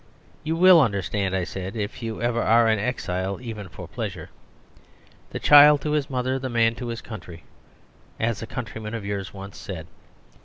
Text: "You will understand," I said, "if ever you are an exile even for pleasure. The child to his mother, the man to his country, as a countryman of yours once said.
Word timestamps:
"You 0.43 0.55
will 0.55 0.81
understand," 0.81 1.35
I 1.35 1.43
said, 1.43 1.75
"if 1.75 1.97
ever 2.01 2.03
you 2.05 2.21
are 2.25 2.67
an 2.67 2.79
exile 2.79 3.37
even 3.39 3.69
for 3.69 3.87
pleasure. 3.87 4.31
The 5.29 5.37
child 5.39 5.81
to 5.81 5.91
his 5.91 6.09
mother, 6.09 6.39
the 6.39 6.49
man 6.49 6.73
to 6.81 6.87
his 6.87 7.01
country, 7.01 7.43
as 8.19 8.41
a 8.41 8.47
countryman 8.47 8.95
of 8.95 9.05
yours 9.05 9.31
once 9.31 9.59
said. 9.59 9.85